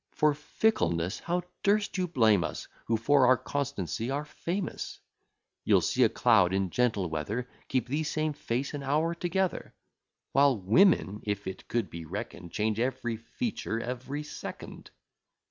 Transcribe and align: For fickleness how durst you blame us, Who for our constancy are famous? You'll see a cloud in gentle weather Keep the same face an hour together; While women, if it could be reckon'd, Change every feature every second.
For 0.15 0.33
fickleness 0.33 1.19
how 1.19 1.43
durst 1.61 1.95
you 1.95 2.07
blame 2.07 2.43
us, 2.43 2.67
Who 2.85 2.97
for 2.97 3.27
our 3.27 3.37
constancy 3.37 4.09
are 4.09 4.25
famous? 4.25 4.99
You'll 5.63 5.81
see 5.81 6.01
a 6.03 6.09
cloud 6.09 6.53
in 6.55 6.71
gentle 6.71 7.07
weather 7.07 7.47
Keep 7.67 7.87
the 7.87 8.01
same 8.01 8.33
face 8.33 8.73
an 8.73 8.81
hour 8.81 9.13
together; 9.13 9.75
While 10.31 10.57
women, 10.57 11.21
if 11.23 11.45
it 11.45 11.67
could 11.67 11.91
be 11.91 12.05
reckon'd, 12.05 12.51
Change 12.51 12.79
every 12.79 13.15
feature 13.17 13.79
every 13.79 14.23
second. 14.23 14.89